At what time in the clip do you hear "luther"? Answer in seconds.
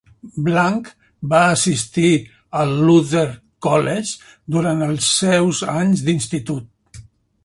2.87-3.27